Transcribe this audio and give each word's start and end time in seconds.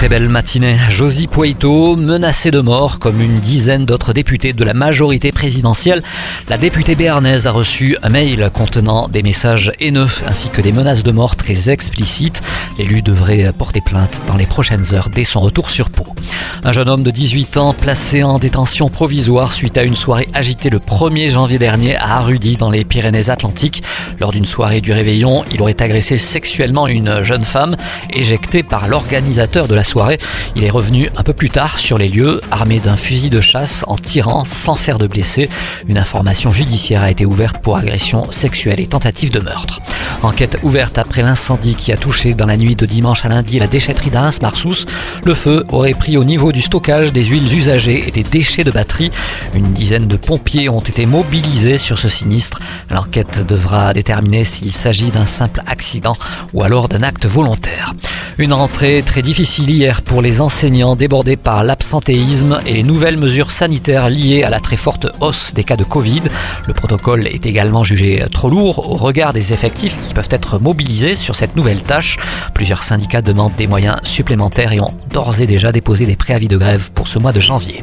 Très 0.00 0.08
belle 0.08 0.30
matinée. 0.30 0.78
Josie 0.88 1.26
Poito, 1.26 1.94
menacée 1.94 2.50
de 2.50 2.60
mort 2.60 2.98
comme 2.98 3.20
une 3.20 3.38
dizaine 3.38 3.84
d'autres 3.84 4.14
députés 4.14 4.54
de 4.54 4.64
la 4.64 4.72
majorité 4.72 5.30
présidentielle. 5.30 6.02
La 6.48 6.56
députée 6.56 6.94
béarnaise 6.94 7.46
a 7.46 7.52
reçu 7.52 7.98
un 8.02 8.08
mail 8.08 8.50
contenant 8.54 9.08
des 9.08 9.22
messages 9.22 9.72
haineux 9.78 10.08
ainsi 10.26 10.48
que 10.48 10.62
des 10.62 10.72
menaces 10.72 11.02
de 11.02 11.12
mort 11.12 11.36
très 11.36 11.68
explicites. 11.68 12.40
L'élu 12.78 13.02
devrait 13.02 13.52
porter 13.52 13.82
plainte 13.82 14.22
dans 14.26 14.36
les 14.36 14.46
prochaines 14.46 14.94
heures 14.94 15.10
dès 15.10 15.24
son 15.24 15.40
retour 15.40 15.68
sur 15.68 15.90
Pau. 15.90 16.06
Un 16.64 16.72
jeune 16.72 16.88
homme 16.88 17.02
de 17.02 17.10
18 17.10 17.58
ans 17.58 17.74
placé 17.74 18.22
en 18.22 18.38
détention 18.38 18.88
provisoire 18.88 19.52
suite 19.52 19.76
à 19.76 19.82
une 19.82 19.96
soirée 19.96 20.30
agitée 20.32 20.70
le 20.70 20.78
1er 20.78 21.28
janvier 21.28 21.58
dernier 21.58 21.96
à 21.96 22.16
Arudy 22.16 22.56
dans 22.56 22.70
les 22.70 22.86
Pyrénées-Atlantiques. 22.86 23.82
Lors 24.18 24.32
d'une 24.32 24.46
soirée 24.46 24.80
du 24.80 24.92
réveillon, 24.92 25.44
il 25.52 25.60
aurait 25.60 25.82
agressé 25.82 26.16
sexuellement 26.16 26.88
une 26.88 27.22
jeune 27.22 27.44
femme 27.44 27.76
éjectée 28.14 28.62
par 28.62 28.88
l'organisateur 28.88 29.68
de 29.68 29.74
la 29.74 29.84
soirée. 29.90 30.18
Il 30.54 30.64
est 30.64 30.70
revenu 30.70 31.08
un 31.16 31.22
peu 31.22 31.32
plus 31.32 31.50
tard 31.50 31.78
sur 31.78 31.98
les 31.98 32.08
lieux, 32.08 32.40
armé 32.50 32.78
d'un 32.78 32.96
fusil 32.96 33.28
de 33.28 33.40
chasse, 33.40 33.84
en 33.88 33.96
tirant 33.96 34.44
sans 34.44 34.76
faire 34.76 34.98
de 34.98 35.06
blessés. 35.06 35.48
Une 35.88 35.98
information 35.98 36.52
judiciaire 36.52 37.02
a 37.02 37.10
été 37.10 37.26
ouverte 37.26 37.58
pour 37.58 37.76
agression 37.76 38.30
sexuelle 38.30 38.80
et 38.80 38.86
tentative 38.86 39.32
de 39.32 39.40
meurtre. 39.40 39.80
Enquête 40.22 40.58
ouverte 40.62 40.96
après 40.98 41.22
l'incendie 41.22 41.74
qui 41.74 41.92
a 41.92 41.96
touché 41.96 42.34
dans 42.34 42.46
la 42.46 42.56
nuit 42.56 42.76
de 42.76 42.86
dimanche 42.86 43.24
à 43.24 43.28
lundi 43.28 43.58
la 43.58 43.66
déchetterie 43.66 44.10
d'Arras-Marsous. 44.10 44.86
Le 45.24 45.34
feu 45.34 45.64
aurait 45.70 45.94
pris 45.94 46.16
au 46.16 46.24
niveau 46.24 46.52
du 46.52 46.62
stockage 46.62 47.12
des 47.12 47.24
huiles 47.24 47.52
usagées 47.52 48.06
et 48.06 48.10
des 48.12 48.22
déchets 48.22 48.64
de 48.64 48.70
batterie. 48.70 49.10
Une 49.54 49.72
dizaine 49.72 50.06
de 50.06 50.16
pompiers 50.16 50.68
ont 50.68 50.80
été 50.80 51.04
mobilisés 51.04 51.78
sur 51.78 51.98
ce 51.98 52.08
sinistre. 52.08 52.60
L'enquête 52.90 53.44
devra 53.44 53.92
déterminer 53.92 54.44
s'il 54.44 54.72
s'agit 54.72 55.10
d'un 55.10 55.26
simple 55.26 55.62
accident 55.66 56.16
ou 56.52 56.62
alors 56.62 56.88
d'un 56.88 57.02
acte 57.02 57.26
volontaire. 57.26 57.94
Une 58.38 58.52
rentrée 58.52 59.02
très 59.04 59.22
difficile 59.22 59.70
pour 60.04 60.20
les 60.20 60.42
enseignants 60.42 60.94
débordés 60.94 61.38
par 61.38 61.64
l'absentéisme 61.64 62.60
et 62.66 62.74
les 62.74 62.82
nouvelles 62.82 63.16
mesures 63.16 63.50
sanitaires 63.50 64.10
liées 64.10 64.42
à 64.42 64.50
la 64.50 64.60
très 64.60 64.76
forte 64.76 65.06
hausse 65.20 65.54
des 65.54 65.64
cas 65.64 65.76
de 65.76 65.84
Covid. 65.84 66.20
Le 66.66 66.74
protocole 66.74 67.26
est 67.26 67.46
également 67.46 67.82
jugé 67.82 68.22
trop 68.30 68.50
lourd 68.50 68.90
au 68.90 68.96
regard 68.96 69.32
des 69.32 69.54
effectifs 69.54 69.98
qui 70.02 70.12
peuvent 70.12 70.28
être 70.30 70.58
mobilisés 70.58 71.14
sur 71.14 71.34
cette 71.34 71.56
nouvelle 71.56 71.82
tâche. 71.82 72.18
Plusieurs 72.52 72.82
syndicats 72.82 73.22
demandent 73.22 73.56
des 73.56 73.66
moyens 73.66 73.96
supplémentaires 74.02 74.72
et 74.72 74.80
ont 74.80 74.94
d'ores 75.14 75.40
et 75.40 75.46
déjà 75.46 75.72
déposé 75.72 76.04
des 76.04 76.16
préavis 76.16 76.48
de 76.48 76.58
grève 76.58 76.90
pour 76.92 77.08
ce 77.08 77.18
mois 77.18 77.32
de 77.32 77.40
janvier. 77.40 77.82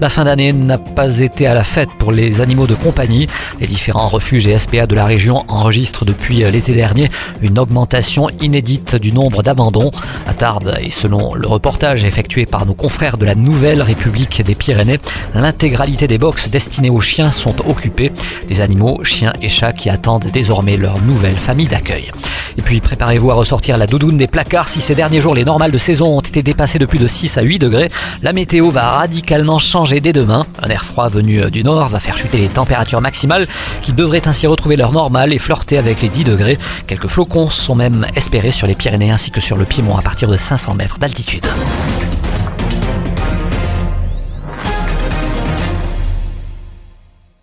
La 0.00 0.08
fin 0.08 0.24
d'année 0.24 0.52
n'a 0.52 0.78
pas 0.78 1.18
été 1.18 1.48
à 1.48 1.54
la 1.54 1.64
fête 1.64 1.88
pour 1.98 2.12
les 2.12 2.40
animaux 2.40 2.68
de 2.68 2.76
compagnie. 2.76 3.26
Les 3.60 3.66
différents 3.66 4.06
refuges 4.06 4.46
et 4.46 4.56
SPA 4.56 4.86
de 4.86 4.94
la 4.94 5.04
région 5.04 5.44
enregistrent 5.48 6.04
depuis 6.04 6.36
l'été 6.36 6.72
dernier 6.72 7.10
une 7.42 7.58
augmentation 7.58 8.28
inédite 8.40 8.94
du 8.94 9.10
nombre 9.10 9.42
d'abandons. 9.42 9.90
À 10.26 10.34
Tarbes, 10.34 10.72
et 10.80 10.90
selon 10.90 11.34
le 11.34 11.48
reportage 11.48 12.04
effectué 12.04 12.46
par 12.46 12.64
nos 12.64 12.74
confrères 12.74 13.18
de 13.18 13.26
la 13.26 13.34
Nouvelle 13.34 13.82
République 13.82 14.40
des 14.44 14.54
Pyrénées, 14.54 15.00
l'intégralité 15.34 16.06
des 16.06 16.18
box 16.18 16.48
destinées 16.48 16.90
aux 16.90 17.00
chiens 17.00 17.32
sont 17.32 17.56
occupées. 17.68 18.12
Des 18.46 18.60
animaux, 18.60 19.02
chiens 19.02 19.32
et 19.42 19.48
chats 19.48 19.72
qui 19.72 19.90
attendent 19.90 20.28
désormais 20.32 20.76
leur 20.76 21.00
nouvelle 21.00 21.36
famille 21.36 21.66
d'accueil. 21.66 22.12
Et 22.56 22.62
puis 22.62 22.80
préparez-vous 22.80 23.30
à 23.30 23.34
ressortir 23.34 23.76
la 23.76 23.86
doudoune 23.86 24.16
des 24.16 24.26
placards 24.26 24.68
si 24.68 24.80
ces 24.80 24.96
derniers 24.96 25.20
jours 25.20 25.34
les 25.34 25.44
normales 25.44 25.70
de 25.70 25.78
saison 25.78 26.18
ont 26.18 26.20
été 26.20 26.42
dépassées 26.42 26.80
de 26.80 26.86
plus 26.86 26.98
de 26.98 27.06
6 27.06 27.38
à 27.38 27.42
8 27.42 27.60
degrés. 27.60 27.88
La 28.22 28.32
météo 28.32 28.70
va 28.70 28.90
radicalement 28.90 29.60
dès 29.96 30.12
demain. 30.12 30.46
Un 30.62 30.68
air 30.68 30.84
froid 30.84 31.08
venu 31.08 31.50
du 31.50 31.64
nord 31.64 31.88
va 31.88 31.98
faire 31.98 32.16
chuter 32.16 32.38
les 32.38 32.48
températures 32.48 33.00
maximales 33.00 33.48
qui 33.80 33.92
devraient 33.92 34.28
ainsi 34.28 34.46
retrouver 34.46 34.76
leur 34.76 34.92
normale 34.92 35.32
et 35.32 35.38
flirter 35.38 35.78
avec 35.78 36.02
les 36.02 36.08
10 36.08 36.24
degrés. 36.24 36.58
Quelques 36.86 37.08
flocons 37.08 37.48
sont 37.48 37.74
même 37.74 38.06
espérés 38.14 38.50
sur 38.50 38.66
les 38.66 38.74
Pyrénées 38.74 39.10
ainsi 39.10 39.30
que 39.30 39.40
sur 39.40 39.56
le 39.56 39.64
Piémont 39.64 39.96
à 39.96 40.02
partir 40.02 40.28
de 40.28 40.36
500 40.36 40.74
mètres 40.74 40.98
d'altitude. 40.98 41.46